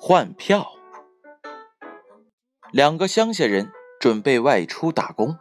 [0.00, 0.72] 换票，
[2.72, 3.70] 两个乡下人
[4.00, 5.36] 准备外出打工，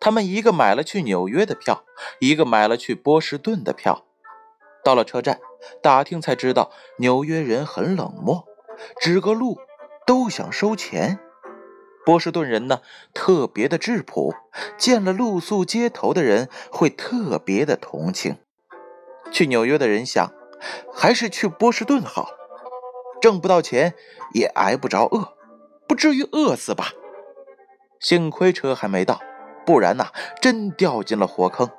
[0.00, 1.84] 他们一个买了去纽约的票，
[2.18, 4.04] 一个买了去波士顿的票。
[4.82, 5.38] 到了车站，
[5.80, 8.44] 打听才知道纽约人很冷漠，
[9.00, 9.58] 指个路
[10.04, 11.18] 都想收钱；
[12.04, 12.80] 波士顿人呢，
[13.14, 14.34] 特别的质朴，
[14.76, 18.36] 见了露宿街头的人会特别的同情。
[19.30, 20.32] 去纽约的人想，
[20.92, 22.30] 还是去波士顿好。
[23.20, 23.94] 挣不到钱
[24.34, 25.34] 也挨不着饿，
[25.86, 26.92] 不至于饿死吧？
[28.00, 29.20] 幸亏车还没到，
[29.64, 30.08] 不然呐，
[30.40, 31.70] 真掉进了火坑。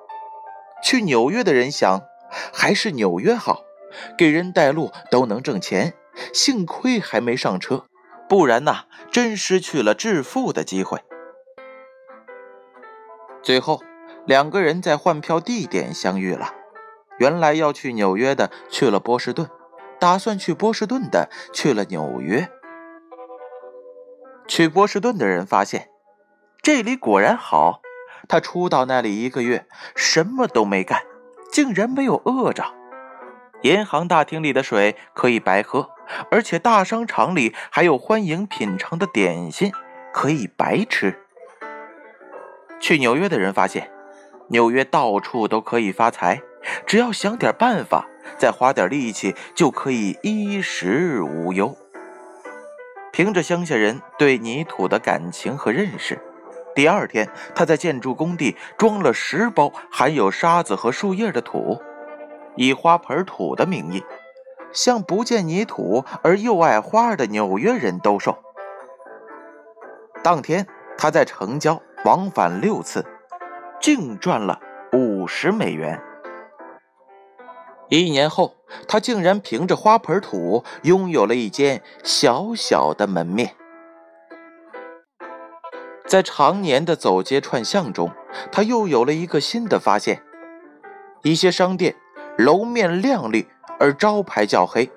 [0.82, 2.02] 去纽约的人想，
[2.54, 3.64] 还是纽约好，
[4.18, 5.94] 给人带路都能挣钱。
[6.32, 7.86] 幸亏还没上车，
[8.34, 11.04] 不然呐，真失去了致富的机会。
[13.44, 13.84] 最后，
[14.26, 16.52] 两个人在换票地点相遇了。
[17.20, 19.48] 原来要去纽约的去了波士顿。
[20.00, 22.50] 打算去波士顿的去了纽约。
[24.48, 25.90] 去波士顿的人发现，
[26.64, 27.82] 这里果然好。
[28.28, 31.04] 他初到那里一个月，什么都没干，
[31.52, 32.74] 竟然没有饿着。
[33.64, 35.90] 银行大厅里的水可以白喝，
[36.30, 39.72] 而且大商场里还有欢迎品尝的点心
[40.14, 41.18] 可以白吃。
[42.80, 43.90] 去纽约的人发现，
[44.50, 46.42] 纽约到处都可以发财，
[46.86, 48.08] 只要想点办法。
[48.38, 51.78] 再花点力气就可以衣食无忧。
[53.12, 56.20] 凭着乡下人对泥土的感情和认识，
[56.74, 61.82] 第二天他在建筑工地装了十包含有沙子和树叶的土，
[62.56, 64.04] 以花盆土的名义，
[64.72, 68.38] 向不见泥土而又爱花的纽约人兜售。
[70.24, 73.06] 当天他在城郊往返六次，
[73.82, 74.60] 净赚了
[74.92, 76.02] 五十美元。
[77.90, 78.56] 一年后，
[78.88, 83.56] 他竟然凭着花盆土拥有了一间小小的门面。
[86.08, 88.12] 在常年的走街串巷中，
[88.52, 90.24] 他又有了一个新的发现：
[91.24, 91.96] 一些商店
[92.38, 93.48] 楼面亮丽，
[93.80, 94.92] 而招牌较黑。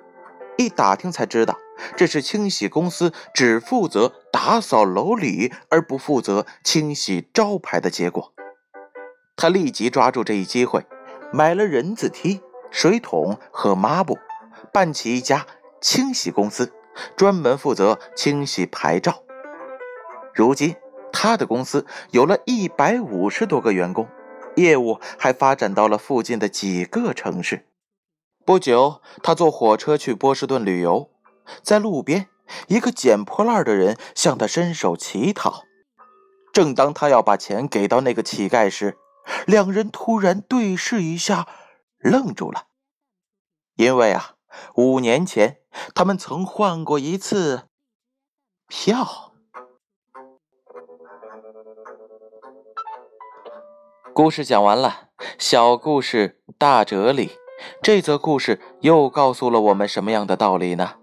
[0.56, 1.58] 一打听才知道，
[1.96, 8.32] 这是清洗公司只负责打扫楼里，而不负责清洗招牌的结果。
[9.36, 10.86] 他立即抓住这一机会，
[11.32, 12.40] 买了人字梯。
[12.70, 14.18] 水桶和抹布，
[14.72, 15.46] 办起一家
[15.80, 16.72] 清洗公司，
[17.16, 19.22] 专门负责清洗牌照。
[20.34, 20.74] 如今，
[21.12, 24.06] 他的公司有了一百五十多个员工，
[24.56, 27.66] 业务还发展到了附近的几个城市。
[28.44, 31.10] 不久，他坐火车去波士顿旅游，
[31.62, 32.28] 在路边，
[32.68, 35.64] 一个捡破烂的人向他伸手乞讨。
[36.52, 38.96] 正当他要把钱给到那个乞丐时，
[39.46, 41.46] 两人突然对视一下。
[41.98, 42.66] 愣住了，
[43.74, 44.36] 因为啊，
[44.76, 45.58] 五年前
[45.92, 47.64] 他们曾换过一次
[48.68, 49.32] 票。
[54.16, 57.32] 故事讲完了，小故事大哲理。
[57.82, 60.94] 这则故事又告诉了我们什么样的道理呢？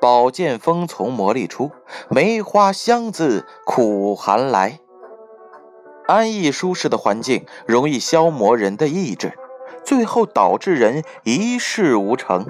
[0.00, 1.70] 宝剑锋从磨砺出，
[2.08, 4.80] 梅花香自苦寒来。
[6.06, 9.38] 安逸舒适的环境容易消磨人的意志。
[9.84, 12.46] 最后导致人一事无成。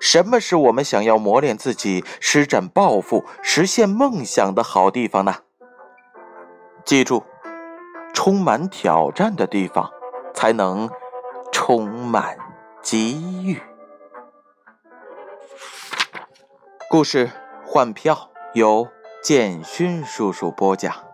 [0.00, 5.36] 什么是我们想要磨练自己、施展抱负、实现梦想的好地方呢？
[6.84, 7.22] 记住，
[8.22, 9.90] 充满挑战的地方，
[10.34, 10.90] 才能
[11.50, 12.36] 充满
[12.82, 13.62] 机遇。
[16.90, 17.30] 故事
[17.64, 18.86] 换票由
[19.22, 21.09] 建勋叔叔播讲。